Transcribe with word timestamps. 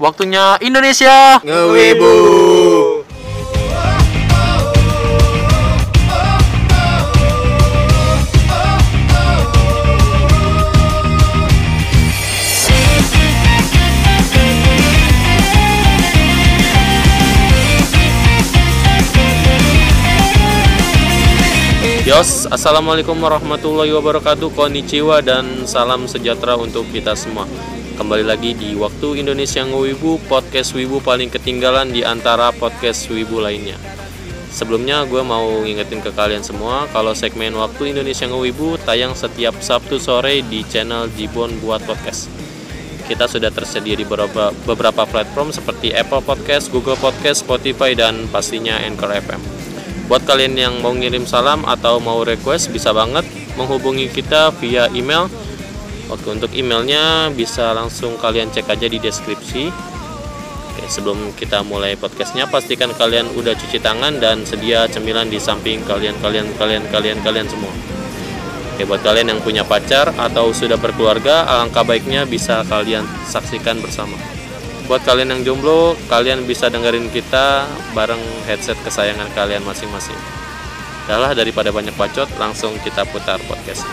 Waktunya 0.00 0.56
Indonesia. 0.64 1.36
Ngewibu. 1.44 2.14
Yos, 22.02 22.44
Assalamualaikum 22.50 23.14
warahmatullahi 23.14 23.88
wabarakatuh 23.94 24.52
Konnichiwa 24.52 25.22
dan 25.24 25.64
salam 25.64 26.04
sejahtera 26.04 26.58
untuk 26.60 26.84
kita 26.92 27.16
semua 27.16 27.48
Kembali 28.02 28.26
lagi 28.26 28.50
di 28.58 28.74
Waktu 28.74 29.22
Indonesia 29.22 29.62
Ngewibu 29.62 30.26
Podcast 30.26 30.74
Wibu 30.74 30.98
paling 30.98 31.30
ketinggalan 31.30 31.94
di 31.94 32.02
antara 32.02 32.50
podcast 32.50 33.06
Wibu 33.06 33.38
lainnya 33.38 33.78
Sebelumnya 34.50 35.06
gue 35.06 35.22
mau 35.22 35.62
ngingetin 35.62 36.02
ke 36.02 36.10
kalian 36.10 36.42
semua 36.42 36.90
Kalau 36.90 37.14
segmen 37.14 37.54
Waktu 37.54 37.94
Indonesia 37.94 38.26
Ngewibu 38.26 38.74
tayang 38.82 39.14
setiap 39.14 39.54
Sabtu 39.62 40.02
sore 40.02 40.42
di 40.42 40.66
channel 40.66 41.14
Jibon 41.14 41.62
Buat 41.62 41.86
Podcast 41.86 42.26
kita 43.06 43.30
sudah 43.30 43.54
tersedia 43.54 43.94
di 43.94 44.02
beberapa, 44.02 44.50
beberapa 44.66 45.06
platform 45.06 45.54
seperti 45.54 45.94
Apple 45.94 46.26
Podcast, 46.26 46.74
Google 46.74 46.98
Podcast, 46.98 47.46
Spotify, 47.46 47.92
dan 47.98 48.30
pastinya 48.30 48.78
Anchor 48.78 49.10
FM. 49.10 49.42
Buat 50.06 50.22
kalian 50.24 50.54
yang 50.54 50.74
mau 50.80 50.94
ngirim 50.94 51.26
salam 51.26 51.66
atau 51.66 51.98
mau 51.98 52.22
request 52.22 52.70
bisa 52.70 52.94
banget 52.94 53.26
menghubungi 53.58 54.08
kita 54.08 54.54
via 54.58 54.88
email. 54.94 55.28
Oke, 56.12 56.28
untuk 56.28 56.52
emailnya 56.52 57.32
bisa 57.32 57.72
langsung 57.72 58.20
kalian 58.20 58.52
cek 58.52 58.68
aja 58.68 58.84
di 58.84 59.00
deskripsi. 59.00 59.72
Oke, 60.68 60.84
sebelum 60.84 61.32
kita 61.32 61.64
mulai 61.64 61.96
podcastnya 61.96 62.44
pastikan 62.44 62.92
kalian 62.92 63.32
udah 63.32 63.56
cuci 63.56 63.80
tangan 63.80 64.20
dan 64.20 64.44
sedia 64.44 64.84
cemilan 64.92 65.32
di 65.32 65.40
samping 65.40 65.80
kalian 65.88 66.12
kalian 66.20 66.52
kalian 66.60 66.84
kalian 66.92 67.16
kalian 67.24 67.48
semua. 67.48 67.72
Oke, 68.76 68.84
buat 68.84 69.00
kalian 69.00 69.32
yang 69.32 69.40
punya 69.40 69.64
pacar 69.64 70.12
atau 70.12 70.52
sudah 70.52 70.76
berkeluarga, 70.76 71.48
alangkah 71.48 71.80
baiknya 71.80 72.28
bisa 72.28 72.60
kalian 72.68 73.08
saksikan 73.24 73.80
bersama. 73.80 74.20
Buat 74.84 75.08
kalian 75.08 75.32
yang 75.32 75.40
jomblo, 75.48 75.96
kalian 76.12 76.44
bisa 76.44 76.68
dengerin 76.68 77.08
kita 77.08 77.64
bareng 77.96 78.20
headset 78.44 78.76
kesayangan 78.84 79.32
kalian 79.32 79.64
masing-masing. 79.64 80.20
Yalah 81.08 81.32
daripada 81.32 81.72
banyak 81.72 81.96
bacot, 81.96 82.28
langsung 82.36 82.76
kita 82.84 83.08
putar 83.08 83.40
podcast. 83.48 83.88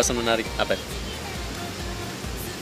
Pembahasan 0.00 0.16
menarik. 0.16 0.48
Apa? 0.56 0.74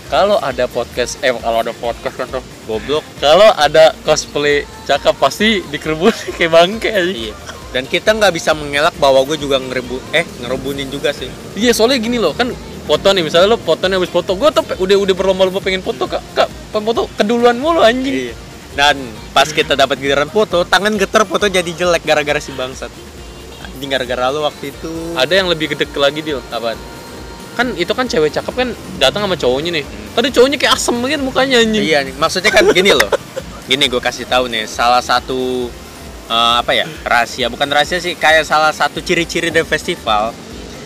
Kalau 0.09 0.41
ada 0.41 0.65
podcast, 0.67 1.21
eh 1.23 1.31
kalau 1.31 1.59
ada 1.63 1.71
podcast 1.77 2.15
kan 2.19 2.27
tuh 2.27 2.43
goblok. 2.67 3.05
Kalau 3.23 3.47
ada 3.55 3.95
cosplay 4.03 4.67
cakep 4.89 5.15
pasti 5.21 5.63
dikerubun 5.71 6.11
kayak 6.37 6.51
bangke 6.51 6.91
aja. 6.91 7.07
Iya. 7.07 7.35
Dan 7.69 7.85
kita 7.85 8.17
nggak 8.17 8.33
bisa 8.33 8.57
mengelak 8.57 8.97
bahwa 8.97 9.23
gue 9.29 9.37
juga 9.37 9.61
ngerebu 9.61 10.01
eh 10.17 10.25
ngerebunin 10.43 10.89
juga 10.89 11.13
sih. 11.13 11.29
Iya, 11.55 11.77
soalnya 11.77 12.01
gini 12.01 12.17
loh, 12.17 12.33
kan 12.33 12.49
foto 12.89 13.13
nih 13.13 13.21
misalnya 13.21 13.53
lo 13.53 13.61
fotonya 13.61 14.01
habis 14.01 14.09
foto, 14.09 14.33
gue 14.33 14.49
tuh 14.49 14.65
udah 14.81 14.97
udah 14.97 15.15
berlomba-lomba 15.15 15.61
pengen 15.61 15.85
foto 15.85 16.09
kak, 16.09 16.25
kak 16.33 16.49
foto 16.73 17.05
keduluan 17.21 17.61
mulu 17.61 17.85
anjing. 17.85 18.33
Iya. 18.33 18.35
Dan 18.73 18.97
pas 19.37 19.53
kita 19.53 19.77
dapat 19.77 20.01
giliran 20.01 20.33
foto, 20.33 20.65
tangan 20.65 20.97
geter 20.97 21.29
foto 21.29 21.45
jadi 21.53 21.69
jelek 21.69 22.09
gara-gara 22.09 22.41
si 22.41 22.57
bangsat. 22.57 22.89
Anjing 23.69 23.93
gara-gara 23.93 24.33
lu 24.33 24.41
waktu 24.41 24.73
itu. 24.73 25.13
Ada 25.13 25.45
yang 25.45 25.53
lebih 25.53 25.77
gede 25.77 25.85
lagi 26.01 26.25
deal, 26.25 26.41
Apaan? 26.49 26.98
Kan 27.59 27.75
itu 27.75 27.91
kan 27.91 28.07
cewek 28.07 28.31
cakep 28.31 28.55
kan 28.55 28.69
datang 28.97 29.27
sama 29.27 29.35
cowoknya 29.35 29.75
nih. 29.75 29.85
Tadi 30.15 30.31
cowoknya 30.31 30.57
kayak 30.57 30.73
asem 30.73 30.95
banget 30.95 31.19
mukanya 31.19 31.59
anjing. 31.59 31.83
Iya 31.83 32.07
nih, 32.07 32.15
maksudnya 32.15 32.49
kan 32.49 32.63
gini 32.71 32.95
loh. 32.95 33.11
Gini 33.67 33.85
gue 33.85 33.99
kasih 33.99 34.25
tahu 34.25 34.47
nih, 34.47 34.65
salah 34.65 35.03
satu 35.03 35.67
eh, 36.25 36.55
apa 36.57 36.71
ya? 36.71 36.87
Rahasia, 37.03 37.51
bukan 37.51 37.67
rahasia 37.67 37.99
sih, 37.99 38.15
kayak 38.15 38.47
salah 38.47 38.71
satu 38.71 39.03
ciri-ciri 39.03 39.51
dari 39.51 39.67
festival. 39.67 40.31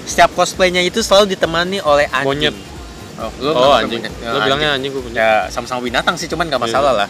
Setiap 0.03 0.33
cosplaynya 0.33 0.81
itu 0.81 0.99
selalu 0.99 1.31
ditemani 1.31 1.79
oleh 1.79 2.09
anjing. 2.09 2.27
Monyet. 2.51 2.57
Oh, 3.15 3.31
lu 3.39 3.51
Oh, 3.51 3.71
anjing. 3.71 4.01
punya- 4.01 4.11
eh, 4.11 4.41
bilangnya 4.41 4.71
anjing 4.73 4.91
gue 4.91 5.05
punya. 5.05 5.21
ya 5.21 5.31
sama-sama 5.47 5.79
binatang 5.79 6.17
sih 6.17 6.27
cuman 6.27 6.49
nggak 6.49 6.59
Iya. 6.59 6.67
masalah 6.67 6.93
lah 6.97 7.09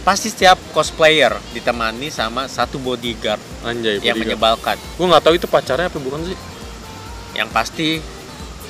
pasti 0.00 0.26
setiap 0.26 0.56
cosplayer 0.70 1.30
ditemani 1.52 2.08
sama 2.08 2.44
satu 2.44 2.76
bodyguard 2.76 3.38
Anjay, 3.62 4.00
yang 4.00 4.16
menyebalkan 4.16 4.74
Gue 4.96 5.04
nggak 5.04 5.20
tahu 5.22 5.34
itu 5.36 5.44
pacarnya 5.44 5.86
apa 5.86 5.96
bukan 5.96 6.24
sih. 6.24 6.38
yang 7.32 7.46
pasti 7.46 8.00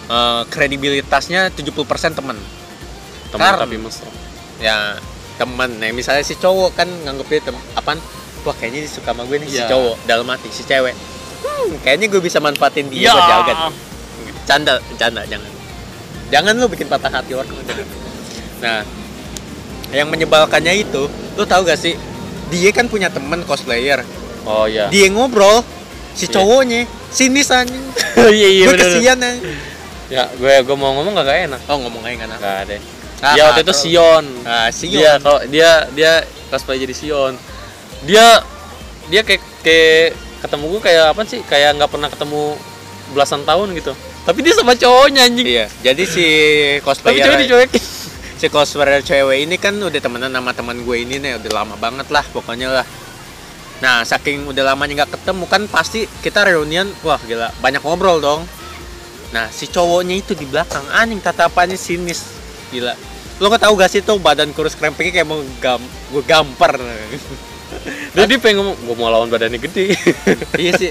eh, 0.08 0.42
kredibilitasnya 0.46 1.52
70% 1.52 1.76
temen. 2.12 2.36
Teman 3.28 3.44
Karena- 3.44 3.60
tapi 3.60 3.76
mesra. 3.76 4.08
ya 4.58 4.96
temen. 5.36 5.70
Nah 5.76 5.92
misalnya 5.92 6.20
si 6.20 6.34
cowok 6.34 6.74
kan 6.74 6.88
nganggep 6.88 7.26
dia 7.28 7.40
tem 7.42 7.56
apaan? 7.72 8.00
Wah 8.42 8.54
kayaknya 8.54 8.82
dia 8.82 8.90
suka 8.90 9.12
sama 9.12 9.22
gue 9.22 9.38
nih 9.38 9.48
si 9.48 9.56
Iya. 9.56 9.68
cowok. 9.68 9.96
Dalam 10.04 10.26
hati 10.26 10.48
si 10.48 10.62
cewek. 10.62 10.94
Hmm, 11.38 11.70
kayaknya 11.80 12.06
gue 12.08 12.18
bisa 12.18 12.38
manfaatin 12.38 12.88
dia 12.88 13.06
Ya. 13.06 13.12
buat 13.12 13.24
jaga. 13.24 13.54
Canda 14.44 14.74
canda 14.96 15.22
jangan. 15.24 15.50
Jangan 16.28 16.52
lu 16.54 16.66
bikin 16.66 16.86
patah 16.86 17.08
hati 17.08 17.32
orang. 17.32 17.54
Nah 18.58 18.82
yang 19.88 20.08
menyebalkannya 20.08 20.74
itu 20.78 21.06
lu 21.08 21.44
tahu 21.44 21.64
gak 21.64 21.78
sih? 21.78 21.94
Dia 22.48 22.72
kan 22.72 22.88
punya 22.88 23.08
temen 23.08 23.44
cosplayer. 23.44 24.02
Oh 24.42 24.64
iya. 24.64 24.88
dia 24.88 25.06
ngobrol 25.08 25.60
si 26.16 26.24
Iya. 26.24 26.34
cowoknya 26.34 26.80
sinis 27.08 27.46
anjing 27.48 27.84
iya 28.32 28.48
iya 28.48 28.64
gue 28.64 28.74
kesian 28.74 29.18
anjing 29.18 29.44
Ya, 30.08 30.24
gue 30.32 30.52
gue 30.64 30.76
mau 30.76 30.92
ngomong 30.94 31.12
gak, 31.14 31.26
gak 31.26 31.38
enak. 31.46 31.60
oh 31.68 31.76
ngomong 31.78 32.02
aja 32.02 32.16
kan 32.18 32.28
Gak 32.34 32.56
ada. 32.64 32.76
Ah, 33.18 33.34
Dia 33.34 33.42
waktu 33.50 33.62
itu. 33.62 33.74
Sion. 33.74 34.24
ah 34.42 34.68
Sion 34.70 34.94
Dia 34.94 35.12
kalau 35.18 35.40
dia 35.46 35.70
dia 35.92 36.12
cosplay 36.48 36.78
jadi 36.78 36.94
Sion. 36.94 37.34
Dia 38.02 38.40
dia 39.06 39.20
kayak 39.20 39.42
kayak 39.60 40.06
ketemu 40.38 40.64
gue 40.70 40.80
kayak 40.82 41.04
apa 41.12 41.22
sih? 41.24 41.40
Kayak 41.42 41.76
nggak 41.76 41.90
pernah 41.90 42.08
ketemu 42.08 42.56
belasan 43.10 43.42
tahun 43.42 43.74
gitu. 43.74 43.92
Tapi 44.22 44.38
dia 44.40 44.52
sama 44.52 44.72
cowoknya 44.72 45.24
anjing. 45.24 45.46
iya 45.46 45.66
jadi 45.80 46.02
si 46.04 46.24
Tapi 46.76 46.84
cosplayer 46.84 47.24
cowok 47.24 47.40
dicuekin. 47.40 47.82
si 48.36 48.46
cosplayer 48.46 49.00
cewek 49.00 49.38
ini 49.40 49.56
kan 49.56 49.72
udah 49.74 49.98
temenan 49.98 50.28
sama 50.30 50.52
teman 50.52 50.76
gue 50.78 50.96
ini 51.00 51.16
nih 51.16 51.40
udah 51.40 51.52
lama 51.54 51.74
banget 51.74 52.06
lah 52.08 52.20
pokoknya 52.28 52.68
lah 52.70 52.86
nah 53.80 54.04
saking 54.04 54.44
udah 54.44 54.62
lamanya 54.62 55.02
nggak 55.02 55.16
ketemu 55.16 55.44
kan 55.48 55.62
pasti 55.66 56.04
kita 56.20 56.44
reunian 56.44 56.86
wah 57.00 57.16
gila 57.18 57.48
banyak 57.58 57.80
ngobrol 57.80 58.20
dong 58.20 58.44
nah 59.28 59.46
si 59.48 59.66
cowoknya 59.66 60.16
itu 60.16 60.32
di 60.32 60.44
belakang 60.44 60.84
anjing 60.90 61.18
tatapannya 61.18 61.76
sinis 61.76 62.24
gila 62.68 62.96
lo 63.38 63.46
kok 63.48 63.60
tahu 63.60 63.74
gak 63.74 63.88
sih 63.88 64.00
tuh 64.00 64.16
badan 64.16 64.50
kurus 64.50 64.72
krempengnya 64.72 65.12
kayak 65.14 65.28
mau 65.28 65.38
gam 65.58 65.78
gue 66.10 66.22
gampar 66.22 66.74
Dia, 68.08 68.24
dia 68.24 68.40
pengen 68.40 68.64
ngomong, 68.64 68.76
gue 68.80 68.96
mau 68.96 69.12
lawan 69.12 69.28
badannya 69.28 69.60
gede. 69.60 69.92
iya 70.58 70.72
sih 70.72 70.88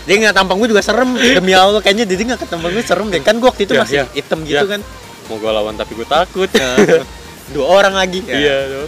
dia 0.00 0.14
nggak 0.16 0.32
tampang 0.32 0.56
gue 0.56 0.70
juga 0.70 0.80
serem 0.80 1.18
demi 1.18 1.50
allah 1.50 1.82
kayaknya 1.82 2.06
dia 2.06 2.14
nggak 2.24 2.46
ketemu 2.46 2.64
gue 2.70 2.84
serem 2.86 3.06
deh 3.10 3.18
kan 3.18 3.34
gue 3.36 3.44
waktu 3.44 3.66
itu 3.66 3.74
Ya, 3.74 3.82
masih 3.82 3.96
ya. 3.98 4.04
hitam 4.14 4.38
gitu 4.46 4.54
Ya. 4.54 4.70
kan 4.70 4.80
mau 5.26 5.36
gue 5.36 5.50
lawan 5.50 5.74
tapi 5.74 5.92
gue 5.92 6.06
takut. 6.06 6.46
Dua 7.52 7.66
orang 7.66 7.98
lagi 7.98 8.22
Iya. 8.22 8.86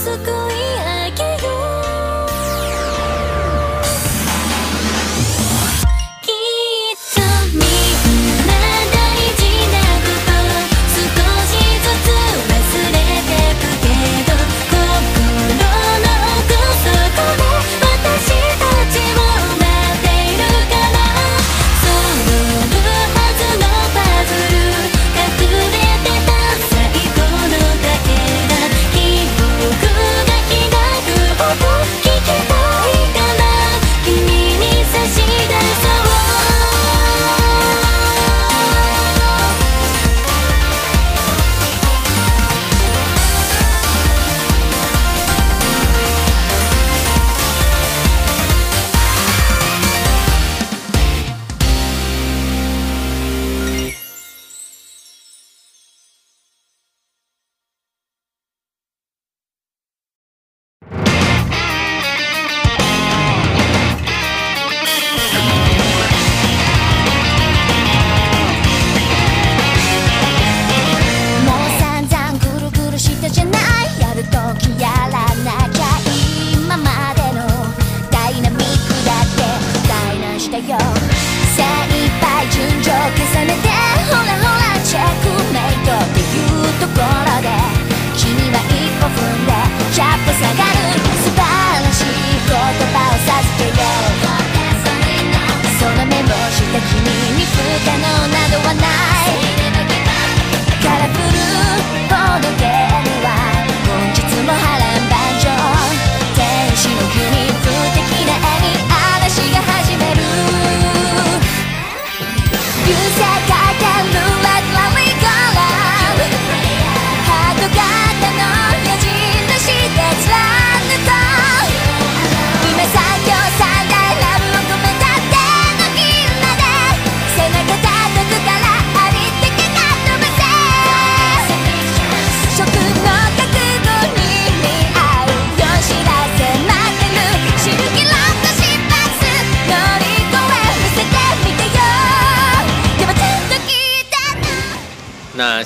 so 0.00 0.16
good. 0.24 0.39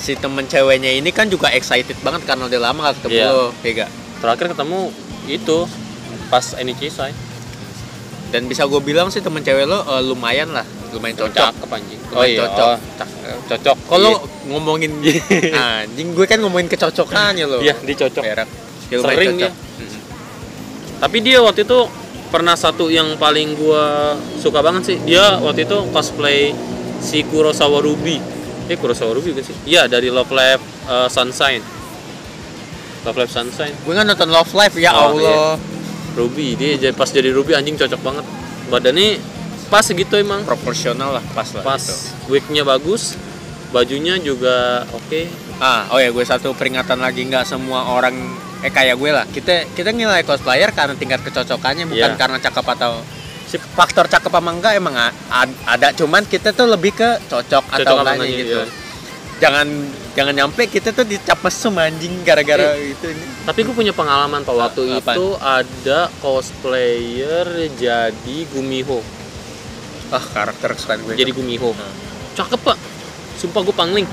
Si 0.05 0.13
temen 0.13 0.45
ceweknya 0.45 0.91
ini 0.91 1.09
kan 1.09 1.25
juga 1.25 1.49
excited 1.49 1.97
banget 1.99 2.21
karena 2.23 2.45
udah 2.45 2.59
lama 2.61 2.79
gak 2.85 3.01
ketemu 3.01 3.17
Iya. 3.17 3.27
lo, 3.27 3.45
ya 3.59 3.71
gak? 3.75 3.89
terakhir 4.15 4.45
ketemu 4.53 4.79
itu 5.25 5.57
pas 6.27 6.45
NIC 6.55 6.81
say 6.87 7.09
Dan 8.27 8.45
bisa 8.45 8.63
gue 8.63 8.77
bilang 8.79 9.07
sih 9.07 9.17
temen 9.17 9.39
cewek 9.39 9.63
lo 9.63 9.79
eh, 9.81 10.01
lumayan 10.03 10.51
lah, 10.51 10.61
lumayan 10.91 11.15
cocok. 11.15 11.33
cakep 11.51 11.69
anjing 11.71 12.01
Oh 12.11 12.21
iya, 12.21 12.43
cocok 12.43 12.67
oh, 12.67 13.39
cocok 13.47 13.75
Kalau 13.87 14.11
Iya. 14.11 14.47
ngomongin 14.47 14.91
anjing 15.79 16.07
gue 16.11 16.25
kan 16.25 16.37
ngomongin 16.37 16.67
kecocokannya 16.67 17.45
lo. 17.47 17.57
iya 17.59 17.73
dia 17.79 17.95
cocok 17.97 18.21
Berak. 18.21 18.49
Dia 18.85 18.97
lumayan 18.99 19.15
Sering 19.15 19.29
cocok. 19.31 19.41
dia. 19.41 19.51
tapi 20.95 21.17
dia 21.19 21.37
waktu 21.39 21.61
itu 21.63 21.79
pernah 22.27 22.53
satu 22.53 22.87
yang 22.87 23.15
paling 23.15 23.53
gua 23.53 24.13
suka 24.35 24.59
banget 24.59 24.83
sih 24.85 24.97
dia 25.01 25.37
waktu 25.37 25.63
itu 25.63 25.77
cosplay 25.89 26.51
si 26.99 27.21
Kurosawa 27.23 27.79
Ruby 27.79 28.19
eh 28.65 28.75
Kurosawa 28.75 29.11
Ruby 29.11 29.31
kan 29.31 29.43
sih 29.43 29.55
iya 29.65 29.85
dari 29.85 30.07
Love 30.07 30.29
Live 30.29 30.61
uh, 30.85 31.07
Sunshine 31.07 31.61
Love 33.03 33.17
Live 33.17 33.31
Sunshine 33.31 33.75
Gue 33.79 33.93
kan 33.93 34.03
nonton 34.03 34.27
Love 34.27 34.51
Live 34.51 34.75
ya 34.75 34.91
Oh, 34.91 35.13
Allah. 35.13 35.55
Ruby 36.15 36.55
dia 36.55 36.79
jadi- 36.79 36.95
pas 36.95 37.05
jadi 37.07 37.29
Ruby 37.29 37.53
anjing 37.53 37.75
cocok 37.75 38.01
banget 38.01 38.25
badannya 38.67 39.19
pas 39.65 39.81
segitu 39.81 40.15
emang 40.15 40.41
Proporsional 40.41 41.13
lah, 41.13 41.23
pas 41.31 41.45
lah. 41.51 41.61
pas 41.61 41.77
gitu. 41.77 42.31
wignya 42.31 42.63
bagus 42.63 43.13
bajunya 43.69 44.15
juga 44.17 44.85
oke 44.89 45.43
Ah, 45.55 45.87
oh 45.87 45.97
ya 45.97 46.09
gue 46.09 46.19
satu 46.21 46.51
peringatan 46.51 46.97
lagi 46.97 47.23
nggak 47.23 47.43
semua 47.43 47.87
orang 47.89 48.11
eh 48.59 48.67
kayak 48.67 48.95
gue 48.95 49.07
lah. 49.07 49.23
Kita 49.25 49.71
kita 49.71 49.91
nilai 49.91 50.19
cosplayer 50.21 50.67
karena 50.69 50.91
tingkat 50.93 51.21
kecocokannya 51.21 51.87
bukan 51.87 52.11
Iya. 52.11 52.19
karena 52.19 52.37
cakep 52.37 52.65
atau 52.69 52.99
si 53.45 53.55
faktor 53.71 54.05
cakep 54.05 54.31
apa 54.31 54.49
enggak 54.49 54.73
emang 54.73 54.95
ada 55.63 55.87
cuman 55.91 56.23
kita 56.23 56.49
tuh 56.49 56.65
lebih 56.65 56.91
ke 56.91 57.09
cocok, 57.25 57.63
atau 57.67 57.77
Cocok 57.77 57.95
enggaknya 57.95 58.13
enggaknya, 58.17 58.37
gitu. 58.39 58.57
iya. 58.57 58.65
Jangan 59.35 59.67
jangan 60.15 60.33
nyampe 60.33 60.63
kita 60.65 60.89
tuh 60.89 61.03
dicap 61.03 61.37
mesum 61.39 61.75
anjing 61.75 62.23
gara-gara 62.23 62.71
itu 62.73 63.03
ini. 63.05 63.23
tapi 63.43 63.67
gue 63.67 63.75
punya 63.75 63.91
pengalaman 63.91 64.41
pak 64.41 64.55
waktu 64.55 64.81
A- 64.87 65.03
apaan? 65.03 65.15
itu 65.15 65.27
ada 65.35 65.99
cosplayer 66.17 67.45
jadi 67.75 68.37
Gumiho 68.47 69.03
Ah, 70.07 70.23
karakter 70.23 70.71
kesukaan 70.71 71.03
gue. 71.03 71.19
jadi 71.19 71.35
Gumiho 71.35 71.75
cakep 72.31 72.59
pak 72.63 72.77
sumpah 73.35 73.59
gue 73.59 73.75
pangling 73.75 74.07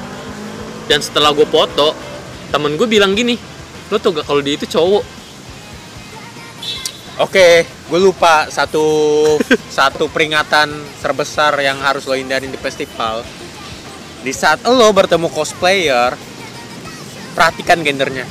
dan 0.85 0.99
setelah 0.99 1.31
gue 1.31 1.47
foto 1.47 1.95
temen 2.51 2.75
gue 2.75 2.89
bilang 2.91 3.15
gini 3.15 3.39
lo 3.89 3.97
tau 3.97 4.11
gak 4.11 4.27
kalau 4.27 4.43
dia 4.43 4.59
itu 4.59 4.67
cowok 4.67 5.07
Oke, 7.23 7.63
gue 7.63 8.01
lupa 8.03 8.51
satu 8.51 8.83
satu 9.79 10.11
peringatan 10.11 10.75
terbesar 10.99 11.55
yang 11.63 11.79
harus 11.79 12.03
lo 12.11 12.19
hindarin 12.19 12.51
di 12.51 12.59
festival. 12.59 13.23
Di 14.27 14.35
saat 14.35 14.67
lo 14.67 14.91
bertemu 14.91 15.31
cosplayer, 15.31 16.19
perhatikan 17.39 17.87
gendernya. 17.87 18.27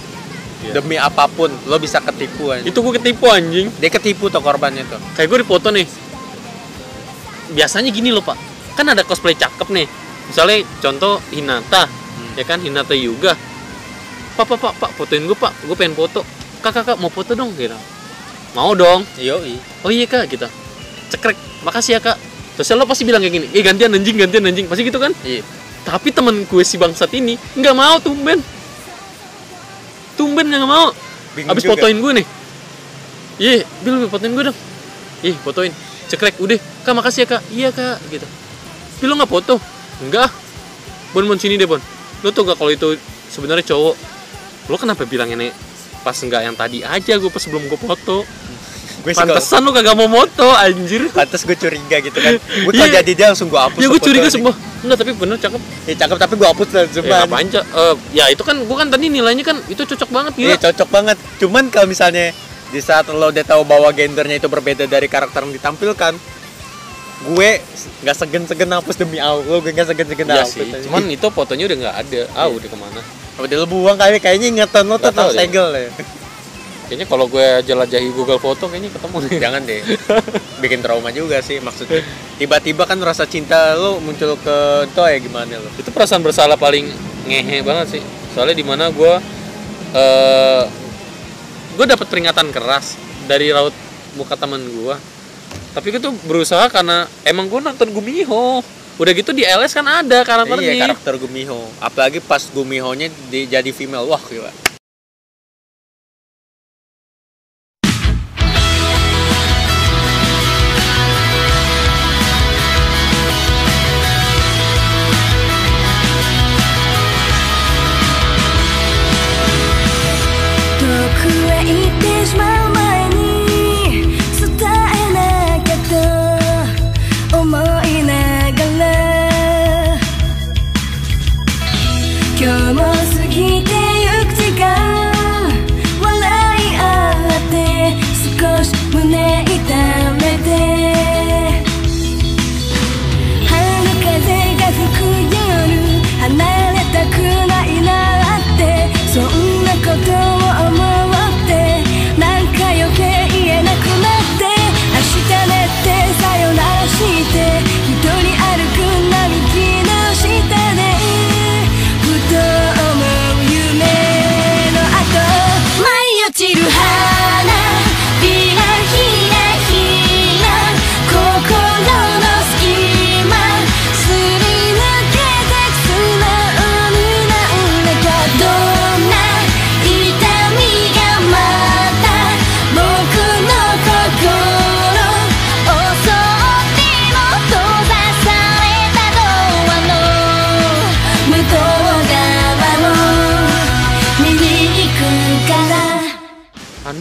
Iya. 0.61 0.71
Demi 0.77 0.99
apa 0.99 1.25
pun, 1.31 1.49
lo 1.71 1.79
bisa 1.81 2.03
ketipu 2.03 2.53
aja. 2.53 2.61
itu 2.61 2.77
gue 2.77 2.93
ketipu 3.01 3.25
anjing 3.33 3.73
Dia 3.81 3.89
ketipu 3.89 4.29
tuh 4.29 4.45
korbannya 4.45 4.85
tuh. 4.85 5.01
kayak 5.17 5.25
gue 5.33 5.39
di 5.41 5.47
foto 5.49 5.73
nih 5.73 5.87
biasanya 7.51 7.91
gini 7.91 8.09
loh 8.13 8.23
pak 8.23 8.37
kan 8.79 8.87
ada 8.87 9.03
cosplay 9.03 9.35
cakep 9.35 9.67
nih 9.73 9.87
misalnya 10.31 10.63
contoh 10.79 11.19
Hinata 11.33 11.89
ya 12.39 12.43
kan 12.47 12.63
Hinata 12.63 12.95
Yuga 12.95 13.35
pak 14.39 14.45
pak 14.47 14.57
pak 14.57 14.73
pak 14.79 14.91
fotoin 14.95 15.27
gue 15.27 15.35
pak 15.35 15.51
gue 15.67 15.75
pengen 15.75 15.97
foto 15.97 16.23
kak 16.63 16.71
kak 16.71 16.83
kak 16.87 16.97
mau 16.97 17.11
foto 17.11 17.35
dong 17.35 17.51
gitu 17.59 17.75
mau 18.57 18.71
dong. 18.75 19.07
Yoi. 19.17 19.55
oh 19.85 19.91
iya 19.91 20.05
kak 20.07 20.27
gitu. 20.31 20.47
Cekrek. 21.11 21.37
Makasih 21.63 21.97
ya 21.97 21.99
kak. 22.03 22.17
Terus 22.59 22.75
lo 22.75 22.83
pasti 22.85 23.07
bilang 23.07 23.23
kayak 23.23 23.33
gini 23.33 23.47
eh 23.55 23.63
gantian 23.63 23.91
anjing 23.95 24.15
gantian 24.19 24.43
anjing. 24.45 24.65
Pasti 24.67 24.83
gitu 24.87 24.99
kan? 24.99 25.13
Iya. 25.23 25.43
tapi 25.81 26.13
temen 26.13 26.45
gue 26.45 26.61
si 26.61 26.77
bangsat 26.77 27.09
ini 27.17 27.41
nggak 27.57 27.73
mau 27.73 27.97
tumben. 27.97 28.37
Tumben 30.13 30.45
nggak 30.45 30.69
mau. 30.69 30.93
Bingung 31.33 31.51
abis 31.57 31.65
juga. 31.65 31.73
fotoin 31.73 31.97
gue 31.97 32.11
nih. 32.21 32.25
Iya 33.41 33.53
bil 33.81 34.05
fotoin 34.05 34.31
gue 34.37 34.43
dong. 34.51 34.57
Ih 35.25 35.35
fotoin. 35.41 35.73
Cekrek 36.05 36.37
udah. 36.37 36.59
Kak 36.85 36.93
makasih 36.93 37.25
ya 37.25 37.27
kak. 37.33 37.41
Iya 37.49 37.69
kak 37.73 37.97
gitu. 38.13 38.27
Bil 39.01 39.09
lo 39.09 39.15
nggak 39.17 39.31
foto? 39.31 39.57
Enggak 40.05 40.29
bon 41.11 41.27
bon 41.27 41.39
sini 41.39 41.59
deh 41.59 41.67
bon. 41.67 41.79
Lo 42.21 42.29
tau 42.31 42.45
gak 42.45 42.57
kalau 42.61 42.71
itu 42.71 42.95
sebenarnya 43.31 43.65
cowok. 43.67 43.95
Lo 44.69 44.75
kenapa 44.77 45.03
bilang 45.09 45.27
ini 45.33 45.51
pas 46.01 46.17
enggak 46.17 46.41
yang 46.41 46.53
tadi 46.53 46.81
aja 46.81 47.13
gue 47.13 47.29
pas 47.29 47.37
sebelum 47.37 47.63
gue 47.63 47.77
foto 47.77 48.25
gue 49.01 49.11
Pantesan 49.11 49.61
lu 49.61 49.71
kagak 49.71 49.93
mau 49.93 50.05
moto 50.05 50.45
anjir. 50.55 51.09
pantes 51.09 51.41
gue 51.41 51.53
curiga 51.55 51.97
gitu 51.99 52.13
kan 52.15 52.37
gue 52.37 52.69
Iya. 52.71 53.01
jadi 53.01 53.11
dia 53.11 53.25
langsung 53.27 53.49
gue 53.49 53.57
hapus 53.57 53.77
Ya 53.77 53.87
gue 53.87 53.97
curiga 53.99 54.29
semua. 54.29 54.53
Enggak, 54.81 54.97
tapi 54.99 55.11
bener 55.13 55.37
cakep. 55.37 55.61
ya 55.83 55.95
cakep 55.95 56.17
tapi 56.19 56.33
gue 56.35 56.47
hapus 56.47 56.67
lah 56.69 56.81
Ya 56.83 56.89
cuman 56.95 57.17
apaan? 57.23 57.45
Eh, 57.49 57.95
ya 58.13 58.25
itu 58.27 58.41
kan 58.41 58.61
gua 58.61 58.77
kan 58.77 58.89
tadi 58.89 59.05
nilainya 59.07 59.41
kan 59.41 59.57
itu 59.65 59.81
cocok 59.83 60.09
banget 60.11 60.33
Iya 60.37 60.49
ya. 60.51 60.57
cocok 60.69 60.89
banget. 60.91 61.17
Cuman 61.37 61.63
kalau 61.67 61.87
misalnya 61.87 62.29
di 62.69 62.77
saat 62.79 63.09
lo 63.09 63.27
udah 63.27 63.41
tahu 63.43 63.61
bahwa 63.63 63.89
gendernya 63.91 64.37
itu 64.37 64.45
berbeda 64.47 64.85
dari 64.85 65.05
karakter 65.05 65.43
yang 65.43 65.51
ditampilkan, 65.51 66.13
gue 67.21 67.49
nggak 68.01 68.15
segen-segen 68.17 68.69
hapus 68.71 68.95
demi 68.97 69.21
Allah, 69.21 69.45
gue 69.45 69.71
nggak 69.71 69.87
segen-segen 69.93 70.25
Iya 70.25 70.41
hapus. 70.41 70.53
sih. 70.57 70.69
Cuman 70.89 71.05
itu 71.05 71.27
fotonya 71.29 71.69
udah 71.69 71.77
nggak 71.77 71.95
ada. 72.07 72.21
Ah, 72.33 72.47
udah 72.49 72.67
ke 72.67 72.77
mana? 72.77 73.01
udah 73.41 73.57
lo 73.57 73.65
buang 73.65 73.97
kali 73.97 74.21
kayaknya 74.21 74.53
ingatan 74.53 74.85
lo 74.85 75.01
deh. 75.01 75.09
tersegel 75.09 75.73
ya. 75.73 75.89
Kayaknya 76.85 77.05
kalau 77.07 77.25
gue 77.25 77.47
jelajahi 77.63 78.09
Google 78.13 78.37
Foto 78.37 78.67
kayaknya 78.67 78.91
ketemu 78.91 79.17
nih. 79.23 79.37
Jangan 79.39 79.61
deh. 79.63 79.81
Bikin 80.61 80.79
trauma 80.83 81.09
juga 81.09 81.41
sih 81.41 81.57
maksudnya. 81.57 82.03
Tiba-tiba 82.37 82.85
kan 82.85 82.99
rasa 83.01 83.25
cinta 83.25 83.73
lo 83.73 83.97
muncul 83.97 84.37
ke 84.37 84.57
itu 84.85 84.99
ya 84.99 85.17
gimana 85.17 85.57
lo? 85.57 85.69
itu 85.73 85.89
perasaan 85.89 86.21
bersalah 86.21 86.57
paling 86.57 86.85
ngehe 87.25 87.61
banget 87.61 87.97
sih 87.97 88.03
soalnya 88.33 88.57
di 88.57 88.65
mana 88.65 88.89
gue 88.89 89.13
eh 89.93 90.63
gue 91.77 91.85
dapat 91.85 92.07
peringatan 92.07 92.49
keras 92.49 92.97
dari 93.25 93.53
raut 93.53 93.73
muka 94.17 94.35
teman 94.35 94.59
gue 94.59 94.95
tapi 95.71 95.87
gue 95.89 96.01
tuh 96.01 96.13
berusaha 96.25 96.67
karena 96.67 97.07
emang 97.23 97.47
gue 97.47 97.59
nonton 97.59 97.87
Gumiho 97.89 98.59
udah 98.99 99.11
gitu 99.15 99.33
di 99.33 99.41
LS 99.41 99.73
kan 99.73 99.87
ada 99.87 100.21
karakternya 100.21 100.73
Iya 100.73 100.83
karakter 100.85 101.17
Gumiho. 101.17 101.57
Apalagi 101.81 102.21
pas 102.21 102.43
Gumiho-nya 102.45 103.09
di- 103.31 103.49
jadi 103.49 103.71
female. 103.73 104.05
Wah 104.05 104.21
gila.「 104.21 104.70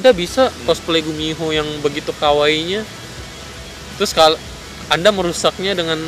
anda 0.00 0.10
bisa 0.10 0.48
cosplay 0.64 1.00
Gumiho 1.00 1.52
yang 1.52 1.68
begitu 1.78 2.08
kawainya 2.14 2.80
terus 3.94 4.10
kalau 4.10 4.40
anda 4.88 5.12
merusaknya 5.12 5.76
dengan 5.76 6.00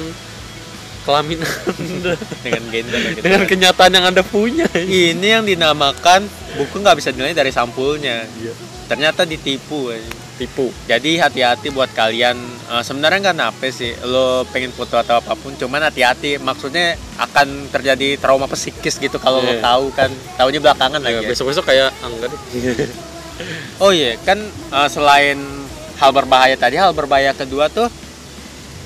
kelamin 1.03 1.39
anda 1.39 2.15
Dengan 2.41 2.63
gender 2.69 2.99
gitu. 3.11 3.21
dengan 3.21 3.43
kenyataan 3.45 3.93
yang 3.93 4.07
anda 4.07 4.23
punya 4.23 4.65
Ini 4.73 5.29
yang 5.37 5.45
dinamakan 5.45 6.25
buku 6.55 6.79
nggak 6.79 6.97
bisa 6.97 7.11
dinilai 7.11 7.35
dari 7.35 7.51
sampulnya. 7.51 8.23
Ternyata 8.85 9.25
ditipu. 9.25 9.89
eh. 9.89 9.99
tipu 10.33 10.71
Jadi 10.85 11.17
hati-hati 11.17 11.69
buat 11.69 11.91
kalian. 11.91 12.39
Eh, 12.69 12.83
sebenarnya 12.83 13.19
nggak 13.25 13.39
nape 13.39 13.69
sih. 13.69 13.97
Lo 14.05 14.47
pengen 14.47 14.71
foto 14.71 14.95
atau 14.95 15.17
apa 15.17 15.33
pun, 15.33 15.51
cuman 15.53 15.83
hati-hati. 15.83 16.37
Maksudnya 16.37 16.95
akan 17.17 17.67
terjadi 17.69 18.15
trauma 18.17 18.47
psikis 18.47 18.95
gitu 18.97 19.17
kalau 19.17 19.41
lo 19.41 19.49
Iya. 19.51 19.59
tahu 19.61 19.91
kan. 19.91 20.11
Tahunya 20.37 20.61
belakangan 20.61 21.01
lagi. 21.01 21.19
ya. 21.19 21.29
besok 21.29 21.51
besok 21.51 21.65
kayak 21.67 21.91
ah, 21.91 22.07
enggak 22.07 22.31
deh 22.31 22.41
Oh 23.79 23.91
iya, 23.91 24.17
kan 24.19 24.39
eh, 24.45 24.89
selain 24.89 25.39
hal 25.95 26.11
berbahaya 26.11 26.55
tadi, 26.55 26.75
hal 26.75 26.91
berbahaya 26.91 27.33
kedua 27.33 27.67
tuh 27.67 27.87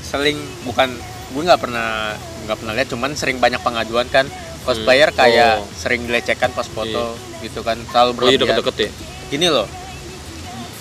seling 0.03 0.37
bukan 0.63 0.93
gue 1.29 1.43
nggak 1.43 1.59
pernah 1.59 2.15
nggak 2.45 2.57
pernah 2.57 2.73
lihat, 2.73 2.89
cuman 2.89 3.11
sering 3.13 3.37
banyak 3.37 3.59
pengaduan 3.59 4.07
kan 4.07 4.25
cosplayer 4.63 5.09
Hmm. 5.09 5.19
kayak 5.19 5.53
Oh. 5.57 5.67
sering 5.73 6.05
dilecehkan 6.05 6.51
pas 6.51 6.67
foto 6.67 7.15
gitu 7.41 7.61
kan, 7.61 7.75
selalu 7.85 8.07
oh 8.07 8.15
iya 8.15 8.17
berlebihan. 8.35 8.41
deket-deket 8.55 8.77
ya 8.79 8.91
Gini 9.27 9.47
loh, 9.47 9.67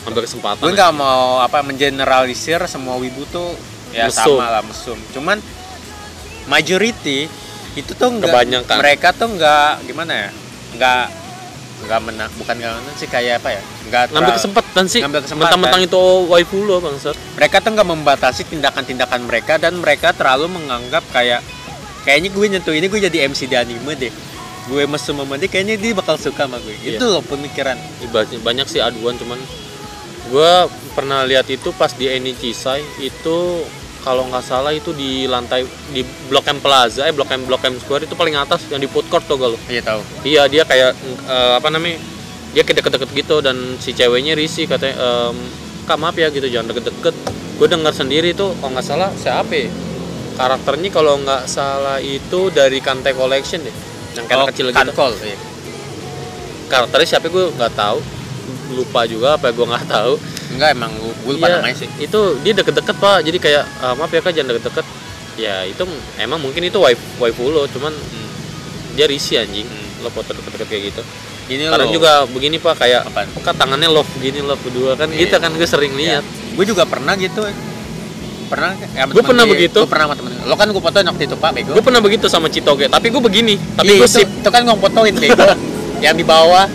ambil 0.03 0.21
kesempatan 0.21 0.59
gue 0.59 0.67
aja. 0.67 0.77
nggak 0.77 0.93
mau 0.93 1.39
apa 1.39 1.59
mengeneralisir 1.61 2.61
semua 2.65 2.95
wibu 2.95 3.25
tuh 3.25 3.57
ya 3.89 4.05
Mesum. 4.05 4.37
sama 4.37 4.49
lah 4.49 4.61
mesum. 4.61 4.99
Cuman 5.11 5.41
majority 6.45 7.25
itu 7.73 7.91
tuh 7.91 8.09
nggak 8.13 8.29
Kebanyakan. 8.29 8.77
mereka 8.77 9.07
tuh 9.11 9.27
nggak 9.29 9.71
gimana 9.83 10.13
ya 10.15 10.29
nggak 10.71 11.03
nggak 11.83 12.01
menang 12.07 12.31
bukan 12.39 12.55
nggak 12.55 12.73
menang 12.79 12.95
sih 12.95 13.09
kayak 13.11 13.43
apa 13.43 13.59
ya? 13.59 13.61
Nggak 13.91 14.03
ngambil 14.15 14.33
kesempatan 14.39 14.83
sih. 14.87 15.01
Ngambil 15.03 15.21
kesempatan. 15.27 15.43
mentang-mentang 15.43 15.81
itu 15.83 16.03
waifu 16.31 16.57
lo 16.63 16.79
bangsat 16.79 17.15
mereka 17.35 17.55
tuh 17.59 17.71
nggak 17.75 17.89
membatasi 17.91 18.41
tindakan-tindakan 18.47 19.21
mereka 19.27 19.53
dan 19.59 19.75
mereka 19.75 20.15
terlalu 20.15 20.47
menganggap 20.55 21.03
kayak 21.11 21.43
kayaknya 22.07 22.29
gue 22.31 22.45
nyentuh 22.47 22.73
ini 22.73 22.87
gue 22.87 22.99
jadi 23.11 23.27
MC 23.27 23.51
di 23.51 23.57
anime 23.59 23.93
deh. 23.99 24.13
Gue 24.65 24.89
mesum 24.89 25.21
sama 25.21 25.37
dia 25.37 25.45
kayaknya 25.51 25.77
dia 25.77 25.93
bakal 25.93 26.17
suka 26.17 26.47
sama 26.47 26.57
gue. 26.63 26.73
Iya. 26.81 26.97
itu 26.97 27.05
loh 27.05 27.21
pemikiran. 27.21 27.77
Ibaratnya 28.01 28.39
banyak 28.41 28.65
sih 28.71 28.81
aduan 28.81 29.19
cuman 29.19 29.37
gue 30.25 30.53
pernah 30.97 31.21
lihat 31.21 31.45
itu 31.53 31.69
pas 31.75 31.93
di 31.93 32.09
Enichishai 32.09 32.81
itu 33.03 33.61
kalau 34.05 34.29
nggak 34.29 34.45
salah 34.45 34.69
itu 34.69 34.93
di 34.93 35.25
lantai 35.25 35.65
di 35.89 36.05
Blok 36.29 36.45
M 36.45 36.61
Plaza 36.61 37.09
eh 37.09 37.13
Blok 37.13 37.33
M 37.33 37.49
Blok 37.49 37.65
M 37.65 37.75
Square 37.81 38.05
itu 38.05 38.13
paling 38.13 38.37
atas 38.37 38.69
yang 38.69 38.77
di 38.77 38.85
food 38.85 39.09
court 39.09 39.25
tuh 39.25 39.35
galuh 39.35 39.57
iya 39.65 39.81
tahu 39.81 39.99
iya 40.21 40.45
dia 40.45 40.61
kayak 40.61 40.93
eh, 41.25 41.53
apa 41.57 41.67
namanya 41.73 41.97
dia 42.53 42.61
kayak 42.63 42.85
deket-deket 42.85 43.09
gitu 43.11 43.35
dan 43.43 43.57
si 43.81 43.91
ceweknya 43.91 44.37
risih 44.37 44.63
katanya 44.69 44.95
ehm, 44.95 45.37
kak 45.83 45.99
maaf 45.99 46.15
ya 46.15 46.31
gitu 46.31 46.47
jangan 46.47 46.71
deket-deket. 46.71 47.13
Gue 47.59 47.67
dengar 47.67 47.91
sendiri 47.91 48.31
tuh 48.31 48.55
kalau 48.63 48.79
nggak 48.79 48.85
salah 48.87 49.09
siapa 49.11 49.51
ya? 49.51 49.67
karakternya 50.35 50.89
kalau 50.91 51.15
nggak 51.19 51.47
salah 51.47 51.99
itu 51.99 52.51
dari 52.51 52.79
Kante 52.83 53.15
Collection 53.15 53.63
deh 53.63 53.75
yang 54.15 54.25
kayak 54.27 54.39
Oh, 54.43 54.47
kecil 54.51 54.67
gitu. 54.71 54.75
Kankol 54.75 55.11
iya. 55.23 55.35
karakternya 56.67 57.07
siapa 57.07 57.27
gue 57.31 57.43
nggak 57.55 57.73
tahu 57.75 57.99
lupa 58.75 59.07
juga 59.07 59.39
apa 59.39 59.51
gue 59.51 59.65
nggak 59.67 59.87
tahu 59.87 60.13
enggak 60.47 60.69
emang 60.71 60.91
gue, 60.93 61.13
gue 61.15 61.33
lupa 61.33 61.47
Iya, 61.47 61.55
namanya 61.57 61.77
sih. 61.77 61.89
itu 61.97 62.19
dia 62.39 62.53
deket-deket 62.53 62.95
pak. 62.95 63.17
Jadi 63.21 63.37
kayak 63.37 63.63
"Ah, 63.77 63.93
maaf 63.93 64.09
ya 64.09 64.19
kak 64.19 64.31
jangan 64.31 64.49
deket-deket. 64.51 64.85
Ya 65.35 65.55
itu 65.63 65.83
emang 66.15 66.37
mungkin 66.37 66.61
itu 66.61 66.77
wife 66.77 67.01
waifu 67.17 67.47
lo 67.47 67.65
cuman 67.65 67.91
Hmm. 67.91 68.29
dia 68.93 69.05
risih 69.05 69.39
anjing. 69.39 69.65
Hmm. 69.65 69.83
lo 69.97 70.09
foto 70.09 70.31
deket-deket 70.31 70.67
kayak 70.67 70.83
gitu. 70.87 71.01
Gini 71.45 71.65
kadang 71.65 71.89
loh 71.89 71.93
juga 71.93 72.11
begini 72.25 72.57
pak 72.57 72.77
kayak 72.77 73.05
Apaan? 73.05 73.25
kak 73.35 73.55
tangannya 73.55 73.85
love 73.87 74.05
begini 74.13 74.39
love 74.39 74.61
berdua 74.61 74.93
kan 74.93 75.09
Iya. 75.09 75.25
gitu 75.25 75.35
kan 75.35 75.49
gue 75.51 75.65
sering 75.65 75.93
lihat. 75.93 76.21
Gue 76.51 76.61
juga 76.63 76.83
pernah 76.83 77.13
gitu. 77.15 77.41
Pernah 78.45 78.77
ya, 78.77 79.03
Gua 79.03 79.17
temen 79.17 79.25
pernah 79.25 79.43
gue. 79.43 79.53
begitu. 79.57 79.79
Gua 79.79 79.89
pernah 79.89 80.05
sama 80.05 80.15
temen 80.15 80.31
lo 80.39 80.53
kan 80.53 80.67
gue 80.67 80.77
fotoin 80.79 81.05
waktu 81.07 81.23
itu 81.25 81.35
pak 81.35 81.51
bego. 81.51 81.71
Gue 81.73 81.81
pernah 81.81 81.97
begitu 81.99 82.25
sama 82.27 82.45
Citoge 82.45 82.85
tapi 82.85 83.09
gue 83.09 83.17
begini. 83.19 83.57
Tapi 83.73 83.89
Iya, 83.89 83.99
gue 83.99 84.09
sip. 84.11 84.29
itu 84.29 84.45
kan 84.47 84.61
gue 84.61 84.77
fotoin 84.77 85.13
bego. 85.15 85.45
Yang 86.05 86.15
di 86.15 86.25
bawah 86.27 86.65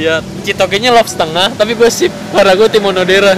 ya 0.00 0.24
Citoge-nya 0.40 0.90
love 0.96 1.08
setengah 1.08 1.52
tapi 1.54 1.76
gue 1.76 1.90
sip 1.92 2.12
karena 2.32 2.56
gue 2.56 2.68
tim 2.72 2.80
monodera 2.80 3.36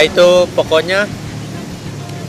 ya 0.00 0.08
itu 0.08 0.48
pokoknya 0.56 1.04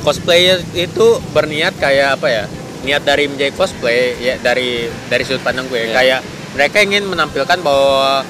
cosplayer 0.03 0.59
itu 0.75 1.23
berniat 1.31 1.79
kayak 1.79 2.19
apa 2.19 2.27
ya? 2.27 2.45
Niat 2.83 3.07
dari 3.07 3.31
menjadi 3.31 3.55
cosplay 3.55 4.19
ya 4.19 4.35
dari 4.43 4.91
dari 5.07 5.23
sudut 5.23 5.39
pandang 5.39 5.71
gue. 5.71 5.87
Iya. 5.87 5.95
kayak 5.95 6.19
mereka 6.51 6.77
ingin 6.83 7.07
menampilkan 7.07 7.63
bahwa 7.63 8.27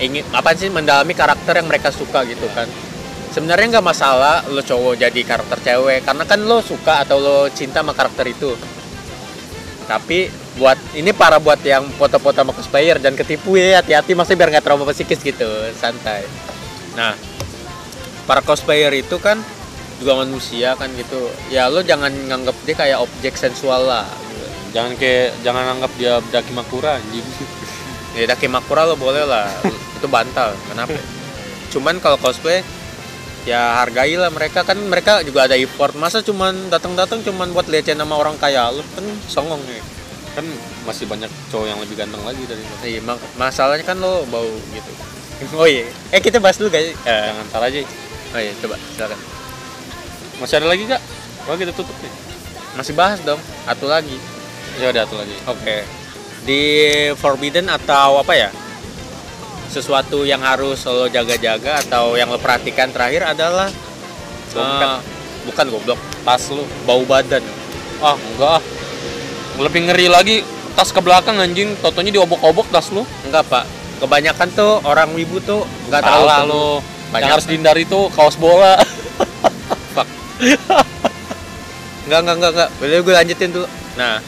ingin 0.00 0.24
apa 0.32 0.56
sih 0.56 0.72
mendalami 0.72 1.12
karakter 1.12 1.60
yang 1.60 1.68
mereka 1.68 1.92
suka 1.92 2.24
gitu 2.24 2.48
kan. 2.56 2.64
Sebenarnya 3.30 3.78
nggak 3.78 3.86
masalah 3.86 4.48
lo 4.48 4.64
cowok 4.64 4.96
jadi 4.96 5.20
karakter 5.28 5.60
cewek 5.60 6.02
karena 6.08 6.24
kan 6.24 6.40
lo 6.40 6.64
suka 6.64 7.04
atau 7.04 7.20
lo 7.20 7.38
cinta 7.52 7.84
sama 7.84 7.92
karakter 7.92 8.24
itu. 8.32 8.56
Tapi 9.84 10.32
buat 10.56 10.78
ini 10.96 11.12
para 11.12 11.36
buat 11.36 11.60
yang 11.66 11.84
foto-foto 12.00 12.40
sama 12.40 12.56
cosplayer 12.56 12.96
dan 12.96 13.12
ketipu 13.12 13.60
ya 13.60 13.84
hati-hati 13.84 14.16
maksudnya 14.16 14.38
biar 14.40 14.50
nggak 14.56 14.64
trauma 14.64 14.88
psikis 14.88 15.20
gitu 15.20 15.46
santai. 15.76 16.24
Nah 16.96 17.29
para 18.26 18.40
cosplayer 18.44 18.92
itu 18.96 19.16
kan 19.20 19.40
juga 20.00 20.24
manusia 20.24 20.72
kan 20.80 20.88
gitu 20.96 21.28
ya 21.52 21.68
lo 21.68 21.84
jangan 21.84 22.08
nganggap 22.08 22.56
dia 22.64 22.76
kayak 22.76 22.98
objek 23.04 23.36
sensual 23.36 23.86
lah 23.86 24.08
Jangan 24.70 24.94
kayak 24.94 25.34
jangan 25.42 25.66
anggap 25.66 25.90
dia 25.98 26.22
Daki 26.30 26.54
Makura 26.54 26.94
anjing. 26.94 27.26
ya 28.18 28.26
daki 28.26 28.50
makura 28.50 28.86
lo 28.86 28.98
boleh 28.98 29.22
lah 29.22 29.46
itu 29.94 30.06
bantal 30.10 30.50
kenapa 30.66 30.98
cuman 31.70 32.02
kalau 32.02 32.18
cosplay 32.18 32.66
ya 33.46 33.78
hargailah 33.80 34.28
mereka 34.34 34.66
kan 34.66 34.76
mereka 34.76 35.22
juga 35.22 35.46
ada 35.46 35.54
effort 35.54 35.94
masa 35.94 36.18
cuman 36.18 36.68
datang-datang 36.68 37.22
cuman 37.22 37.54
buat 37.54 37.70
liatin 37.70 37.96
nama 37.96 38.18
orang 38.18 38.34
kaya 38.36 38.68
lo 38.74 38.82
kan 38.96 39.06
songong 39.30 39.62
nih 39.66 39.82
Kan 40.30 40.46
masih 40.86 41.10
banyak 41.10 41.26
cowok 41.50 41.66
yang 41.66 41.78
lebih 41.82 41.98
ganteng 41.98 42.22
lagi 42.22 42.38
dari 42.46 42.62
lo. 42.62 42.74
Iya, 42.86 43.02
masalahnya 43.34 43.82
kan 43.82 43.98
lo 43.98 44.22
bau 44.30 44.46
gitu. 44.46 44.90
Oh 45.58 45.66
iya, 45.66 45.90
eh 46.14 46.22
kita 46.22 46.38
bahas 46.38 46.54
dulu 46.54 46.70
guys. 46.70 46.94
Eh, 46.94 46.94
Jangan 47.02 47.50
ntar 47.50 47.66
aja. 47.66 47.82
Oh 48.30 48.40
iya, 48.40 48.52
coba 48.58 48.76
silakan. 48.94 49.18
Masih 50.38 50.56
ada 50.56 50.68
lagi 50.68 50.82
gak? 50.84 51.02
Oh 51.44 51.54
kita 51.54 51.72
tutup 51.72 51.96
nih. 52.00 52.12
Masih 52.74 52.94
bahas 52.94 53.18
dong, 53.20 53.40
satu 53.66 53.86
lagi. 53.86 54.16
Ya 54.78 54.88
udah 54.88 55.02
satu 55.04 55.16
lagi. 55.18 55.34
Oke. 55.46 55.76
Di 56.46 56.62
forbidden 57.14 57.66
atau 57.66 58.18
apa 58.18 58.32
ya? 58.32 58.48
Sesuatu 59.68 60.26
yang 60.26 60.42
harus 60.42 60.82
lo 60.82 61.06
jaga-jaga 61.06 61.78
atau 61.86 62.18
yang 62.18 62.26
lo 62.26 62.38
perhatikan 62.38 62.90
terakhir 62.90 63.22
adalah 63.22 63.70
eh, 64.50 64.98
bukan 65.46 65.66
goblok, 65.70 66.00
Tas 66.26 66.50
lu. 66.50 66.66
bau 66.82 67.06
badan. 67.06 67.42
Ah 68.02 68.16
enggak 68.16 68.58
ah. 68.58 68.62
Lebih 69.60 69.86
ngeri 69.86 70.06
lagi 70.08 70.36
tas 70.74 70.90
ke 70.90 70.98
belakang 70.98 71.38
anjing. 71.38 71.76
Totonya 71.78 72.10
diobok-obok 72.10 72.66
tas 72.72 72.90
lu. 72.90 73.06
Enggak, 73.28 73.46
Pak. 73.46 73.64
Kebanyakan 74.00 74.48
tuh 74.56 74.80
orang 74.82 75.12
wibu 75.12 75.38
tuh 75.38 75.62
enggak 75.86 76.02
tahu 76.02 76.22
Salah 76.24 76.38
tuh. 76.42 76.48
lu. 76.48 76.66
Banyak. 77.10 77.22
Yang 77.22 77.32
harus 77.32 77.46
dihindari 77.46 77.82
tuh 77.84 78.06
kaos 78.10 78.34
bola. 78.34 78.78
Enggak, 82.06 82.20
enggak, 82.26 82.36
enggak, 82.36 82.52
enggak. 82.56 82.70
Boleh 82.80 82.98
gue 83.02 83.14
lanjutin 83.14 83.50
dulu. 83.52 83.66
Nah, 83.94 84.18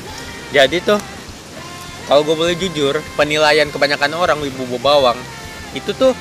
jadi 0.53 0.77
tuh 0.79 1.01
kalau 2.07 2.23
gue 2.23 2.37
boleh 2.37 2.55
jujur, 2.55 2.99
penilaian 3.17 3.67
kebanyakan 3.67 4.13
orang 4.15 4.39
wibu 4.39 4.67
bawang 4.79 5.17
itu 5.73 5.91
tuh 5.93 6.13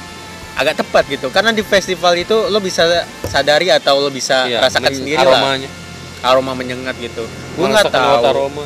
agak 0.55 0.79
tepat 0.79 1.03
gitu. 1.09 1.27
Karena 1.29 1.51
di 1.51 1.61
festival 1.61 2.15
itu 2.15 2.33
lo 2.47 2.57
bisa 2.57 2.87
sadari 3.27 3.69
atau 3.69 3.99
lo 3.99 4.09
bisa 4.09 4.47
Iya, 4.47 4.63
rasakan 4.63 4.91
sendiri 4.93 5.19
lah 5.19 5.37
aromanya. 5.37 5.69
aroma 6.21 6.51
menyengat 6.53 6.95
gitu. 6.97 7.25
Gue 7.57 7.67
nggak 7.67 7.89
tahu. 7.89 8.13
aroma. 8.25 8.65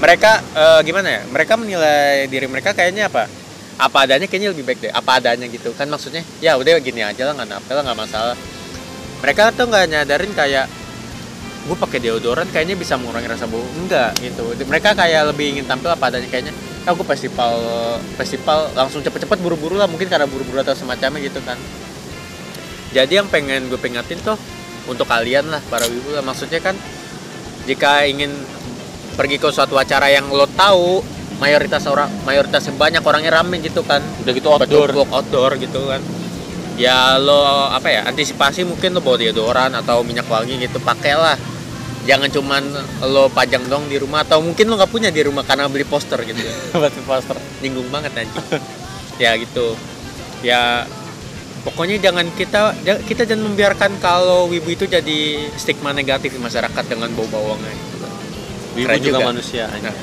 Mereka 0.00 0.32
eh, 0.56 0.80
gimana 0.82 1.08
ya? 1.10 1.22
Mereka 1.28 1.52
menilai 1.54 2.26
diri 2.26 2.46
mereka 2.50 2.74
kayaknya 2.74 3.06
apa? 3.06 3.26
Apa 3.80 4.04
adanya 4.08 4.28
kayaknya 4.28 4.52
lebih 4.52 4.64
baik 4.68 4.78
deh. 4.84 4.92
Apa 4.92 5.20
adanya 5.20 5.46
gitu 5.48 5.72
kan 5.72 5.88
maksudnya? 5.88 6.24
Ya 6.44 6.56
udah 6.56 6.80
gini 6.80 7.00
aja 7.00 7.28
lah 7.28 7.34
nggak 7.36 7.68
lah 7.72 7.82
nggak 7.84 7.98
masalah. 7.98 8.36
Mereka 9.22 9.54
tuh 9.54 9.70
nggak 9.70 9.84
nyadarin 9.88 10.32
kayak 10.34 10.66
gue 11.62 11.76
pakai 11.78 11.98
deodoran 12.02 12.46
kayaknya 12.50 12.74
bisa 12.74 12.98
mengurangi 12.98 13.30
rasa 13.30 13.46
bau 13.46 13.62
enggak 13.78 14.18
gitu 14.18 14.42
mereka 14.66 14.98
kayak 14.98 15.30
lebih 15.30 15.54
ingin 15.54 15.62
tampil 15.62 15.94
apa 15.94 16.10
adanya 16.10 16.26
kayaknya 16.26 16.50
ah 16.82 16.90
gue 16.90 17.06
festival 17.06 17.54
festival 18.18 18.66
langsung 18.74 18.98
cepet-cepet 19.06 19.38
buru-buru 19.38 19.78
lah 19.78 19.86
mungkin 19.86 20.10
karena 20.10 20.26
buru-buru 20.26 20.58
atau 20.58 20.74
semacamnya 20.74 21.22
gitu 21.22 21.38
kan 21.46 21.54
jadi 22.90 23.22
yang 23.22 23.30
pengen 23.30 23.70
gue 23.70 23.78
pengatin 23.78 24.18
tuh 24.26 24.34
untuk 24.90 25.06
kalian 25.06 25.54
lah 25.54 25.62
para 25.70 25.86
wibu 25.86 26.10
lah 26.10 26.26
maksudnya 26.26 26.58
kan 26.58 26.74
jika 27.70 28.10
ingin 28.10 28.34
pergi 29.14 29.38
ke 29.38 29.46
suatu 29.54 29.78
acara 29.78 30.10
yang 30.10 30.26
lo 30.34 30.50
tahu 30.50 30.98
mayoritas 31.42 31.82
orang 31.90 32.06
mayoritas 32.22 32.70
banyak 32.78 33.02
orangnya 33.02 33.42
rame 33.42 33.58
gitu 33.58 33.82
kan 33.82 33.98
Udah 34.22 34.32
gitu 34.32 34.46
outdoor. 34.46 34.86
outdoor 34.94 35.10
outdoor 35.10 35.50
gitu 35.58 35.90
kan 35.90 35.98
ya 36.78 37.18
lo 37.18 37.68
apa 37.68 37.88
ya 37.90 38.00
antisipasi 38.06 38.62
mungkin 38.62 38.94
lo 38.94 39.02
bawa 39.02 39.18
deodoran 39.18 39.74
atau 39.74 40.06
minyak 40.06 40.30
wangi 40.30 40.62
gitu 40.62 40.78
pakailah 40.78 41.34
jangan 42.06 42.30
cuman 42.30 42.62
lo 43.10 43.26
pajang 43.28 43.66
dong 43.66 43.90
di 43.90 43.98
rumah 43.98 44.22
atau 44.22 44.38
mungkin 44.38 44.70
lo 44.70 44.78
nggak 44.78 44.90
punya 44.90 45.10
di 45.10 45.22
rumah 45.26 45.42
karena 45.42 45.66
beli 45.66 45.82
poster 45.84 46.22
gitu 46.22 46.38
Batu 46.82 47.02
poster. 47.02 47.36
nyinggung 47.60 47.90
banget 47.90 48.14
anjing 48.22 48.46
ya 49.18 49.34
gitu 49.36 49.74
ya 50.42 50.86
pokoknya 51.62 52.02
jangan 52.02 52.26
kita 52.34 52.74
kita 53.06 53.22
jangan 53.22 53.54
membiarkan 53.54 53.98
kalau 54.02 54.50
wibu 54.50 54.74
itu 54.74 54.90
jadi 54.90 55.46
stigma 55.54 55.94
negatif 55.94 56.34
di 56.34 56.40
masyarakat 56.42 56.84
dengan 56.90 57.06
bau 57.14 57.26
bawangnya 57.30 57.70
gitu. 57.70 57.96
Wibu 58.72 58.86
Keren 58.88 58.98
juga, 58.98 59.18
juga. 59.20 59.28
manusia. 59.30 59.64
Nah, 59.70 59.94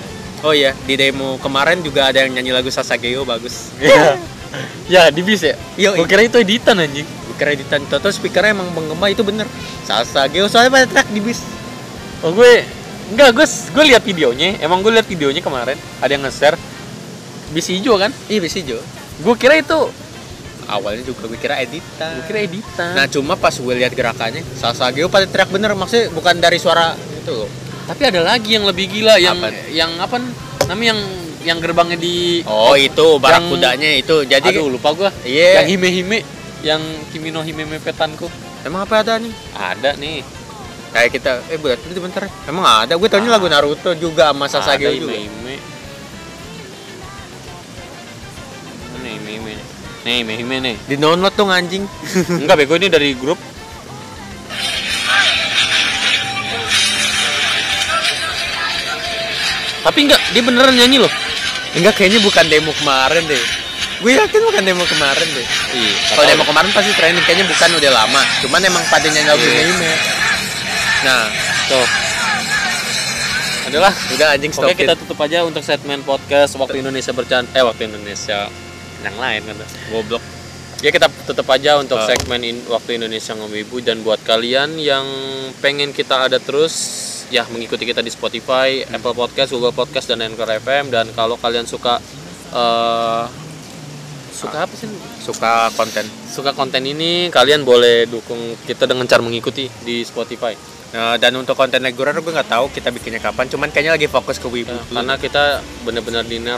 oh 0.41 0.51
iya 0.51 0.71
di 0.83 0.95
demo 0.95 1.35
kemarin 1.37 1.79
juga 1.79 2.07
ada 2.07 2.21
yang 2.21 2.33
nyanyi 2.33 2.51
lagu 2.51 2.67
Sasageo 2.67 3.23
bagus 3.23 3.71
Iya. 3.77 4.17
ya 4.89 5.03
di 5.09 5.21
bis 5.21 5.45
ya. 5.45 5.53
Yo, 5.77 5.93
Gue 5.93 6.05
kira 6.05 6.25
itu 6.25 6.35
editan 6.35 6.75
anjing. 6.75 7.05
kreditan 7.37 7.79
Toto 7.87 8.09
speakernya 8.09 8.51
emang 8.51 8.67
penggema 8.73 9.07
itu 9.07 9.23
bener 9.23 9.47
Sasageo 9.83 10.45
soalnya 10.45 10.73
pada 10.73 10.87
track 10.89 11.07
di 11.09 11.21
bis 11.21 11.39
Oh 12.19 12.35
gue 12.35 12.67
enggak 13.09 13.31
gue 13.31 13.45
gue 13.47 13.83
lihat 13.87 14.03
videonya. 14.03 14.59
Emang 14.59 14.83
gue 14.83 14.91
lihat 14.91 15.07
videonya 15.07 15.39
kemarin. 15.39 15.79
Ada 15.99 16.11
yang 16.11 16.27
nge-share 16.27 16.59
bis 17.49 17.65
hijau 17.65 17.95
kan? 17.95 18.11
iya 18.27 18.37
bis 18.37 18.53
hijau 18.53 18.77
Gue 19.21 19.33
kira 19.33 19.55
itu 19.55 19.77
awalnya 20.67 21.01
juga 21.01 21.25
gue 21.25 21.37
kira 21.37 21.57
editan 21.57 22.13
gue 22.13 22.25
kira 22.25 22.39
editan. 22.43 22.93
nah 22.93 23.09
cuma 23.09 23.33
pas 23.33 23.49
gue 23.51 23.73
lihat 23.73 23.89
gerakannya 23.89 24.45
Sasageo 24.53 25.09
pada 25.09 25.25
track 25.25 25.49
bener 25.49 25.73
maksudnya 25.73 26.13
bukan 26.13 26.37
dari 26.37 26.61
suara 26.61 26.93
itu 26.93 27.31
loh 27.33 27.49
tapi 27.89 28.05
ada 28.05 28.21
lagi 28.21 28.53
yang 28.53 28.69
lebih 28.69 28.85
gila 28.85 29.17
yang 29.17 29.41
Apa? 29.41 29.49
yang 29.73 29.91
apa 29.97 30.21
namanya 30.69 30.93
yang 30.93 31.01
yang 31.41 31.57
gerbangnya 31.57 31.97
di 31.97 32.45
oh 32.45 32.77
itu 32.77 33.17
barakudanya 33.17 33.97
itu 33.97 34.21
jadi 34.29 34.45
Aduh 34.53 34.69
lupa 34.69 34.93
gua. 34.93 35.09
Iya. 35.25 35.63
Yang 35.63 35.67
hime-hime 35.73 36.17
yang 36.61 36.81
Kimino 37.09 37.41
Hime 37.41 37.65
Petanku. 37.81 38.29
emang 38.61 38.83
apa 38.83 39.01
ada 39.01 39.17
nih 39.17 39.33
Ada 39.55 39.95
nih. 39.97 40.21
kayak 40.89 41.09
kita 41.15 41.31
eh 41.47 41.57
buat 41.57 41.79
itu 41.79 41.97
bentar 41.97 42.25
emang 42.45 42.65
ada 42.65 42.93
gue 42.93 43.07
taunya 43.07 43.29
lagu 43.29 43.45
Naruto 43.45 43.93
juga 43.95 44.33
sama 44.33 44.45
Sasageo 44.45 44.89
ada 44.89 44.97
juga 44.97 45.13
hime-hime. 45.15 45.55
Mana 48.93 49.07
hime-hime 49.09 49.51
nih? 49.53 49.65
Nih 49.99 50.13
hime-hime 50.21 50.55
nih. 50.61 50.75
di 50.85 50.95
download 50.97 51.33
tuh 51.33 51.47
anjing 51.47 51.83
Enggak 52.37 52.55
bego 52.59 52.75
ini 52.75 52.87
dari 52.89 53.15
grup. 53.15 53.39
Tapi 59.79 59.99
enggak, 60.03 60.21
dia 60.29 60.41
beneran 60.41 60.73
nyanyi 60.73 60.99
loh. 60.99 61.11
enggak 61.71 61.93
kayaknya 61.95 62.19
bukan 62.19 62.45
demo 62.45 62.73
kemarin 62.73 63.23
deh 63.25 63.43
gue 63.99 64.11
yakin 64.11 64.41
bukan 64.41 64.63
demo 64.63 64.81
kemarin 64.85 65.27
deh 65.29 65.43
Iya. 65.69 65.93
kalau 66.09 66.23
demo 66.25 66.43
kemarin 66.43 66.71
pasti 66.71 66.91
training 66.93 67.21
kayaknya 67.21 67.45
bukan 67.45 67.69
udah 67.75 67.91
lama 67.93 68.21
cuman 68.41 68.59
emang 68.63 68.83
pada 68.87 69.05
nyanyi 69.05 69.27
lagu 69.27 69.43
Iya. 69.43 69.59
anime 69.61 69.91
nah 70.99 71.23
tuh. 71.67 71.87
Adalah 73.65 73.93
udah 74.09 74.27
anjing 74.33 74.49
stop 74.49 74.65
Oke 74.65 74.81
kita 74.81 74.97
tutup 74.97 75.19
aja 75.19 75.43
untuk 75.43 75.61
segmen 75.61 76.01
podcast 76.01 76.57
waktu 76.57 76.81
Indonesia 76.81 77.11
bercanda 77.11 77.53
eh 77.53 77.61
waktu 77.61 77.85
Indonesia 77.85 78.49
yang 78.99 79.15
lain 79.15 79.41
kan 79.45 79.55
goblok 79.89 80.23
ya 80.79 80.89
kita 80.89 81.05
tutup 81.23 81.45
aja 81.47 81.77
untuk 81.77 81.95
Oh. 81.95 82.07
segmen 82.07 82.41
in- 82.41 82.65
waktu 82.65 82.97
Indonesia 82.97 83.35
ngomibu 83.35 83.77
dan 83.77 84.01
buat 84.01 84.17
kalian 84.21 84.73
yang 84.75 85.05
pengen 85.59 85.91
kita 85.91 86.25
ada 86.25 86.39
terus 86.39 86.73
ya 87.29 87.45
mengikuti 87.49 87.85
kita 87.85 88.01
di 88.01 88.09
Spotify, 88.09 88.81
Apple 88.89 89.13
Podcast, 89.13 89.53
Google 89.53 89.73
Podcast 89.73 90.09
dan 90.09 90.25
Anchor 90.25 90.49
FM 90.49 90.89
dan 90.89 91.05
kalau 91.13 91.37
kalian 91.37 91.65
suka 91.65 92.01
eh 92.53 93.25
suka 94.39 94.57
apa 94.63 94.73
sih? 94.73 94.87
Suka 95.19 95.53
konten. 95.75 96.05
Suka 96.31 96.51
konten 96.55 96.83
ini 96.87 97.27
kalian 97.27 97.67
boleh 97.67 98.07
dukung 98.07 98.55
kita 98.63 98.87
dengan 98.87 99.03
cara 99.03 99.19
mengikuti 99.19 99.67
di 99.83 100.01
Spotify. 100.07 100.55
Nah, 100.89 101.21
dan 101.21 101.37
untuk 101.37 101.53
konten 101.53 101.85
reguler 101.85 102.17
gue 102.17 102.33
nggak 102.33 102.49
tahu 102.49 102.65
kita 102.73 102.89
bikinnya 102.89 103.21
kapan. 103.21 103.45
Cuman 103.51 103.69
kayaknya 103.69 103.93
lagi 103.99 104.07
fokus 104.09 104.41
ke 104.41 104.47
wibu 104.49 104.73
Ya, 104.73 104.81
karena 104.95 105.13
kita 105.19 105.43
benar-benar 105.85 106.23
dinner. 106.25 106.57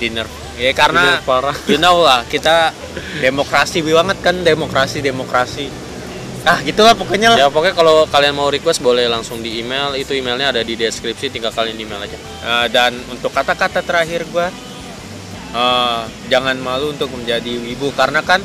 Dinner. 0.00 0.26
Ya 0.58 0.72
karena 0.72 1.20
dinner 1.20 1.28
parah. 1.28 1.56
you 1.70 1.78
know 1.78 2.02
lah 2.02 2.24
kita 2.26 2.72
demokrasi 3.20 3.84
banget 3.84 4.18
kan 4.24 4.40
demokrasi 4.42 5.04
demokrasi 5.04 5.68
ah 6.42 6.58
gitulah 6.66 6.94
pokoknya 6.98 7.34
lah. 7.34 7.38
Ya 7.38 7.46
pokoknya 7.46 7.74
kalau 7.78 8.04
kalian 8.10 8.34
mau 8.34 8.50
request 8.50 8.82
boleh 8.82 9.06
langsung 9.06 9.38
di 9.38 9.62
email. 9.62 9.94
Itu 9.94 10.14
emailnya 10.14 10.50
ada 10.50 10.62
di 10.66 10.74
deskripsi 10.74 11.30
tinggal 11.30 11.54
kalian 11.54 11.78
email 11.78 12.02
aja. 12.02 12.18
Eh, 12.18 12.66
dan 12.74 12.98
untuk 13.10 13.30
kata-kata 13.30 13.82
terakhir 13.82 14.26
gue 14.26 14.46
eh, 15.54 16.02
jangan 16.26 16.56
malu 16.58 16.90
untuk 16.90 17.10
menjadi 17.14 17.52
wibu. 17.62 17.94
Karena 17.94 18.20
kan 18.22 18.42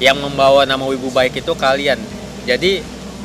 yang 0.00 0.16
membawa 0.20 0.64
nama 0.64 0.84
wibu 0.88 1.12
baik 1.12 1.40
itu 1.40 1.52
kalian. 1.52 2.00
Jadi 2.48 2.80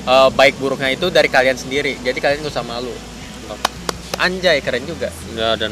eh, 0.05 0.29
baik 0.35 0.59
buruknya 0.59 0.91
itu 0.91 1.07
dari 1.07 1.31
kalian 1.31 1.55
sendiri. 1.55 1.95
Jadi 2.03 2.19
kalian 2.19 2.43
gak 2.43 2.51
usah 2.51 2.67
malu. 2.67 2.91
Anjay 4.19 4.59
keren 4.59 4.83
juga. 4.83 5.07
Ya 5.33 5.55
dan 5.55 5.71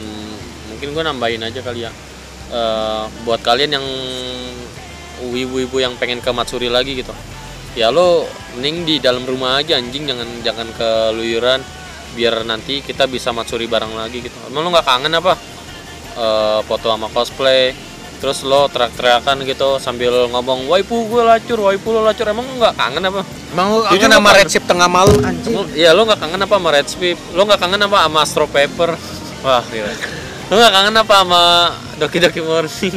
mungkin 0.71 0.95
gue 0.95 1.04
nambahin 1.04 1.43
aja 1.43 1.60
kali 1.60 1.84
ya. 1.84 1.91
Eh, 2.49 3.04
buat 3.28 3.43
kalian 3.43 3.78
yang 3.78 3.86
wibu-wibu 5.19 5.84
yang 5.84 5.99
pengen 5.99 6.23
ke 6.23 6.32
Matsuri 6.32 6.71
lagi 6.71 6.95
gitu. 6.95 7.12
Ya 7.80 7.88
lo 7.89 8.28
mending 8.54 8.84
di 8.84 8.96
dalam 9.00 9.24
rumah 9.24 9.63
aja 9.63 9.80
anjing 9.80 10.04
jangan 10.04 10.28
jangan 10.44 10.68
keluyuran 10.76 11.63
biar 12.12 12.44
nanti 12.44 12.84
kita 12.84 13.08
bisa 13.08 13.32
Matsuri 13.32 13.72
bareng 13.72 13.96
lagi 13.96 14.20
gitu. 14.20 14.36
Emang 14.52 14.68
lo 14.68 14.76
nggak 14.76 14.84
kangen 14.84 15.15
apa? 15.15 15.34
Eh, 16.12 16.60
foto 16.68 16.92
sama 16.92 17.08
cosplay 17.08 17.72
terus 18.20 18.44
lo 18.44 18.68
teriak-teriakan 18.68 19.48
gitu 19.48 19.80
sambil 19.80 20.28
ngomong 20.28 20.68
waifu 20.68 21.08
gue 21.08 21.24
lacur 21.24 21.56
waifu 21.63 21.96
lo 21.96 22.04
lacur 22.04 22.28
emang 22.28 22.44
lo 22.44 22.60
nggak 22.60 22.76
kangen 22.76 23.04
apa 23.08 23.24
emang 23.56 23.68
Jujur 23.88 24.12
kangen 24.12 24.20
sama. 24.20 24.30
Red 24.36 24.50
Ship 24.52 24.65
tengah 24.68 24.89
malu 24.92 25.15
anjing 25.24 25.56
Lo- 25.56 25.72
Iya 25.72 25.96
lo 25.96 26.04
nggak 26.04 26.20
kangen 26.20 26.44
apa 26.44 26.60
sama 26.60 26.70
Red 26.76 26.88
Sweep? 26.92 27.15
Lo 27.32 27.48
nggak 27.48 27.60
kangen 27.63 27.80
apa 27.80 27.98
sama 28.04 28.20
Astro 28.20 28.46
Paper? 28.52 28.89
wah 29.39 29.63
gila 29.63 29.94
Lo 30.52 30.60
nggak 30.60 30.74
kangen 30.76 30.96
apa 31.00 31.13
sama 31.15 31.42
Doki 31.96 32.18
Doki 32.20 32.42
Morning? 32.44 32.96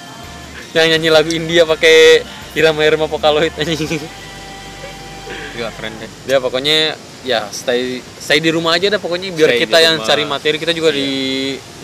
yang 0.76 0.86
nyanyi 0.92 1.08
lagu 1.08 1.30
India 1.32 1.64
pakai 1.64 2.20
irama 2.52 2.80
irama 2.80 3.06
Vocaloid 3.06 3.54
anjing. 3.54 4.00
gila 5.50 5.70
keren 5.72 5.92
deh 5.98 6.10
Dia 6.24 6.38
pokoknya 6.38 6.94
ya 7.20 7.44
stay 7.48 7.98
stay 8.00 8.38
di 8.38 8.48
rumah 8.48 8.74
aja 8.74 8.88
dah 8.88 8.96
pokoknya 8.96 9.28
biar 9.30 9.50
Stay 9.50 9.60
kita 9.60 9.76
di 9.76 9.84
yang 9.84 9.96
rumah. 9.96 10.06
cari 10.06 10.24
materi 10.24 10.56
kita 10.56 10.72
juga 10.72 10.90
di 10.90 11.10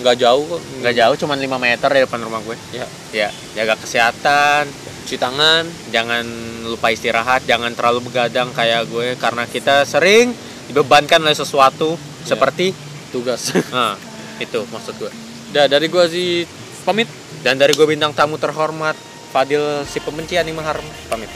nggak 0.01 0.17
jauh 0.17 0.45
kok. 0.49 0.61
nggak 0.81 0.95
jauh 0.97 1.15
cuman 1.17 1.37
5 1.37 1.59
meter 1.61 1.89
dari 1.89 2.03
depan 2.03 2.21
rumah 2.21 2.41
gue 2.41 2.57
Ya, 2.73 2.87
ya 3.13 3.29
jaga 3.55 3.75
kesehatan 3.77 4.65
cuci 5.03 5.17
tangan. 5.17 5.63
jangan 5.89 6.25
lupa 6.65 6.89
istirahat 6.89 7.45
jangan 7.45 7.71
terlalu 7.73 8.03
begadang 8.03 8.51
kayak 8.51 8.87
gue 8.87 9.15
karena 9.17 9.45
kita 9.45 9.83
sering 9.83 10.33
dibebankan 10.67 11.21
oleh 11.21 11.35
sesuatu 11.35 11.95
Ya. 12.23 12.35
seperti 12.35 12.75
tugas. 13.09 13.55
nah 13.71 13.95
itu 14.43 14.63
maksud 14.65 14.95
gue 14.97 15.11
Dah 15.49 15.67
dari 15.67 15.87
gua 15.87 16.07
sih 16.07 16.43
pamit. 16.83 17.07
dan 17.39 17.55
dari 17.55 17.71
gue 17.71 17.85
bintang 17.85 18.11
tamu 18.11 18.35
terhormat 18.35 18.99
Fadil 19.37 19.85
si 19.85 20.01
pembenci 20.01 20.41
anime 20.41 20.65
harem 20.65 20.89
pamit 21.13 21.29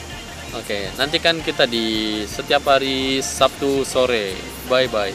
Oke, 0.57 0.89
nantikan 0.97 1.39
kita 1.45 1.63
di 1.63 2.27
setiap 2.27 2.67
hari 2.67 3.23
Sabtu 3.23 3.87
sore. 3.87 4.35
Bye 4.67 4.91
bye. 4.91 5.15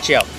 ciao 0.00 0.31